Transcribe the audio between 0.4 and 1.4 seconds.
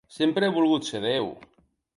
he volgut ser Déu.